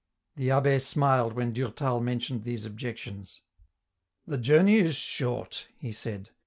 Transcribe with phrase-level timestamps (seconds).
[0.35, 3.39] The abb^ smiled when Durtal mentioned these objections."
[4.25, 6.31] The journey is short," he said.